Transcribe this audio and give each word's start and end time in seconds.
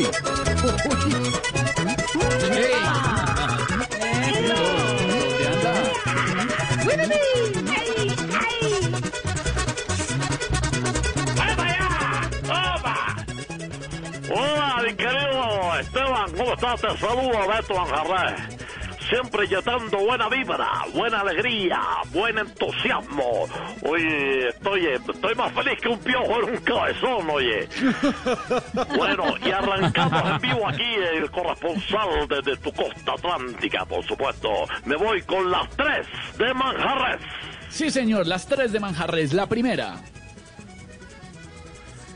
Uy. 0.00 0.06
Hola, 14.32 14.82
mi 14.86 14.94
querido 14.94 15.78
Esteban, 15.80 16.32
¿cómo 16.36 16.54
estás? 16.54 16.80
Te 16.80 16.96
saludo, 16.98 17.48
Beto 17.48 17.80
Anjarré. 17.80 18.59
Siempre 19.10 19.46
llevando 19.48 19.98
buena 19.98 20.28
vibra, 20.28 20.84
buena 20.94 21.20
alegría, 21.20 21.80
buen 22.12 22.38
entusiasmo. 22.38 23.48
Oye, 23.82 24.48
estoy, 24.50 24.86
estoy 24.86 25.34
más 25.34 25.52
feliz 25.52 25.80
que 25.80 25.88
un 25.88 25.98
piojo 25.98 26.42
en 26.42 26.50
un 26.50 26.56
cabezón, 26.58 27.30
oye. 27.30 27.68
Bueno, 28.96 29.24
y 29.44 29.50
arrancamos 29.50 30.30
en 30.30 30.38
vivo 30.38 30.68
aquí, 30.68 30.94
el 31.14 31.30
corresponsal 31.30 32.28
desde 32.28 32.56
tu 32.58 32.72
costa 32.72 33.12
atlántica, 33.12 33.84
por 33.84 34.04
supuesto. 34.04 34.48
Me 34.84 34.94
voy 34.94 35.22
con 35.22 35.50
las 35.50 35.68
tres 35.70 36.06
de 36.38 36.54
Manjarres. 36.54 37.20
Sí, 37.68 37.90
señor, 37.90 38.26
las 38.26 38.46
tres 38.46 38.72
de 38.72 38.78
Manjarres. 38.80 39.32
La 39.32 39.46
primera. 39.46 39.96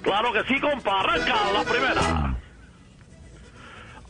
Claro 0.03 0.33
que 0.33 0.45
sí, 0.45 0.61
compa, 0.61 1.01
arranca 1.01 1.35
la 1.53 1.65
primera. 1.65 2.35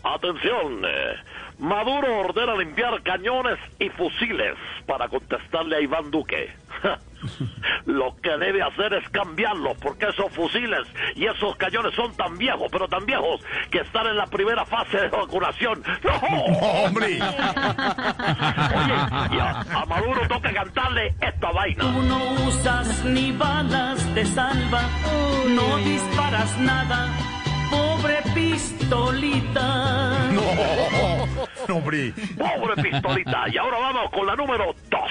Atención, 0.03 0.85
eh, 0.85 1.15
Maduro 1.59 2.21
ordena 2.21 2.55
limpiar 2.57 3.03
cañones 3.03 3.59
y 3.79 3.89
fusiles 3.91 4.57
para 4.87 5.09
contestarle 5.09 5.77
a 5.77 5.81
Iván 5.81 6.11
Duque. 6.11 6.53
Lo 7.87 8.17
que 8.17 8.37
debe 8.37 8.63
hacer 8.63 8.93
es 8.95 9.09
cambiarlos, 9.11 9.77
porque 9.79 10.07
esos 10.09 10.31
fusiles 10.33 10.87
y 11.15 11.27
esos 11.27 11.57
cañones 11.57 11.95
son 11.95 12.15
tan 12.17 12.37
viejos, 12.37 12.69
pero 12.71 12.89
tan 12.89 13.07
viejos, 13.07 13.41
que 13.71 13.79
están 13.79 14.09
en 14.09 14.17
la 14.17 14.27
primera 14.27 14.65
fase 14.67 14.99
de 14.99 15.09
vacunación. 15.09 15.83
¡No! 16.05 16.13
¡Hombre! 16.59 17.07
Oye, 17.07 17.21
y 19.31 19.39
a, 19.39 19.61
a 19.61 19.87
Maduro 19.87 20.27
toca 20.29 20.53
cantarle 20.53 21.15
esta 21.21 21.51
vaina. 21.53 21.81
Tú 21.81 22.03
no 22.03 22.33
usas 22.47 23.05
ni 23.05 23.33
balas 23.33 24.15
de 24.15 24.25
salva, 24.27 24.83
no 25.49 25.77
disparas 25.79 26.59
nada, 26.59 27.09
pobre 27.71 28.19
pistolita. 28.35 30.14
No, 31.69 31.77
hombre. 31.77 32.13
Pobre 32.37 32.83
pistolita. 32.83 33.45
Y 33.53 33.59
ahora 33.59 33.79
vamos 33.79 34.11
con 34.11 34.27
la 34.27 34.37
número 34.37 34.75
dos. 34.91 35.11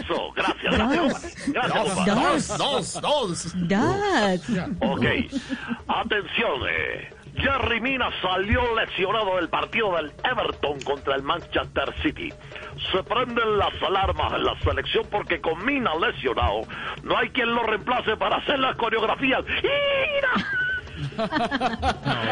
Eso, 0.00 0.32
gracias, 0.34 0.74
gracias. 0.74 1.46
Gracias. 1.48 2.58
Dos, 2.58 2.58
dos, 2.58 3.00
dos. 3.00 3.68
Dad. 3.68 4.40
Ok, 4.80 5.04
atención, 5.86 6.62
eh. 6.68 7.14
Jerry 7.34 7.80
Mina 7.80 8.10
salió 8.20 8.60
lesionado 8.76 9.36
del 9.36 9.48
partido 9.48 9.96
del 9.96 10.12
Everton 10.22 10.80
contra 10.82 11.14
el 11.16 11.22
Manchester 11.22 11.94
City. 12.02 12.32
Se 12.90 13.02
prenden 13.04 13.56
las 13.56 13.72
alarmas 13.82 14.34
en 14.34 14.44
la 14.44 14.58
selección 14.60 15.06
porque 15.10 15.40
con 15.40 15.64
Mina 15.64 15.92
lesionado 15.96 16.62
no 17.02 17.16
hay 17.16 17.30
quien 17.30 17.54
lo 17.54 17.62
reemplace 17.62 18.16
para 18.16 18.36
hacer 18.36 18.58
las 18.58 18.76
coreografías. 18.76 19.42
¡Mira! 19.46 20.41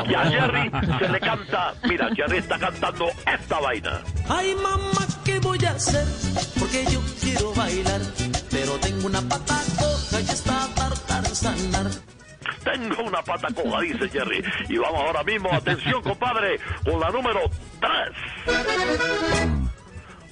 Y 0.08 0.14
a 0.14 0.24
Jerry 0.24 0.70
se 0.98 1.08
le 1.08 1.20
canta, 1.20 1.74
mira, 1.88 2.08
Jerry 2.14 2.38
está 2.38 2.58
cantando 2.58 3.08
esta 3.27 3.60
vaina. 3.60 4.00
Ay 4.28 4.55
mamá, 4.56 5.06
¿qué 5.24 5.38
voy 5.41 5.58
a 5.64 5.70
hacer? 5.70 6.06
Porque 6.58 6.84
yo 6.91 7.00
quiero 7.20 7.52
bailar, 7.55 8.00
pero 8.50 8.72
tengo 8.78 9.06
una 9.06 9.20
pata 9.22 9.60
coja 9.78 10.20
y 10.20 10.24
está 10.24 10.69
sanar. 11.34 11.86
Tengo 12.64 13.02
una 13.05 13.22
pata 13.22 13.48
coja, 13.55 13.80
dice 13.80 14.08
Jerry. 14.08 14.42
Y 14.69 14.77
vamos 14.77 15.00
ahora 15.00 15.22
mismo, 15.25 15.52
atención, 15.52 16.02
compadre, 16.02 16.59
con 16.84 17.00
la 17.00 17.10
número 17.10 17.41
3. 17.81 17.91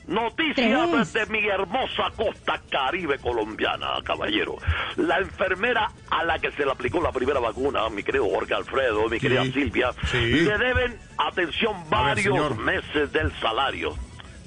Noticias 0.08 1.12
desde 1.12 1.26
mi 1.26 1.46
hermosa 1.46 2.10
costa 2.16 2.58
caribe 2.70 3.18
colombiana, 3.18 3.88
caballero. 4.02 4.56
La 4.96 5.18
enfermera 5.18 5.90
a 6.10 6.24
la 6.24 6.38
que 6.38 6.50
se 6.52 6.64
le 6.64 6.70
aplicó 6.70 6.98
la 7.02 7.12
primera 7.12 7.40
vacuna, 7.40 7.88
mi 7.90 8.02
querido 8.02 8.26
Jorge 8.26 8.54
Alfredo, 8.54 9.06
mi 9.10 9.20
querida 9.20 9.44
Silvia, 9.44 9.92
sí. 10.10 10.18
le 10.18 10.56
deben, 10.56 10.98
atención, 11.18 11.74
ver, 11.90 11.90
varios 11.90 12.56
meses 12.56 13.12
del 13.12 13.30
salario. 13.38 13.94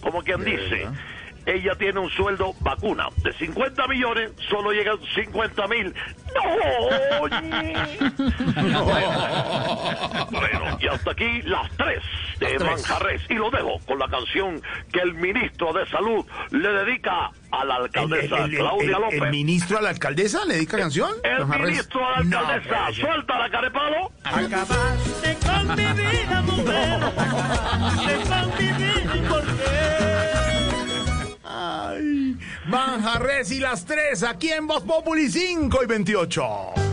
Como 0.01 0.23
quien 0.23 0.43
dice, 0.43 0.87
ella 1.45 1.75
tiene 1.75 1.99
un 1.99 2.09
sueldo 2.09 2.53
vacuna 2.61 3.09
de 3.17 3.31
50 3.33 3.87
millones, 3.87 4.31
solo 4.49 4.71
llegan 4.71 4.97
50 5.13 5.67
mil. 5.67 5.93
¡No! 6.35 7.21
oye. 7.21 7.41
Bueno, 10.31 10.77
y 10.79 10.87
hasta 10.87 11.11
aquí 11.11 11.41
las 11.43 11.69
tres 11.77 12.01
de 12.39 12.59
Manjarres. 12.59 13.21
Y 13.29 13.33
lo 13.35 13.49
dejo 13.51 13.79
con 13.85 13.99
la 13.99 14.07
canción 14.07 14.61
que 14.91 14.99
el 15.01 15.13
ministro 15.15 15.73
de 15.73 15.85
Salud 15.89 16.25
le 16.51 16.69
dedica 16.69 17.31
a 17.51 17.65
la 17.65 17.75
¿El, 17.77 17.81
alcaldesa 17.83 18.37
el- 18.45 18.51
el- 18.53 18.57
Claudia 18.59 18.99
López. 18.99 19.21
el 19.21 19.29
ministro 19.29 19.77
a 19.77 19.81
la 19.81 19.89
alcaldesa 19.89 20.45
le 20.45 20.53
dedica 20.55 20.77
canción? 20.77 21.11
el 21.23 21.45
ministro 21.45 22.05
a 22.05 22.19
la 22.19 22.23
No, 22.25 22.39
alcaldesa. 22.39 23.01
Suelta 23.01 23.37
la 23.39 23.49
carepalo. 23.49 24.11
Acabaste 24.23 25.37
con 25.45 25.67
mi 25.75 25.85
vida, 26.01 26.41
mujer. 26.43 27.03
Acabaste 27.03 28.13
con 28.29 28.47
mi 28.57 28.71
vida, 28.71 29.29
¿por 29.29 29.41
qué? 29.43 30.00
Ay, 32.73 33.01
Manjarres 33.01 33.51
y 33.51 33.59
las 33.59 33.85
tres 33.85 34.23
aquí 34.23 34.49
en 34.49 34.67
Voz 34.67 34.83
Populi 34.83 35.29
5 35.29 35.83
y 35.83 35.85
28. 35.87 36.90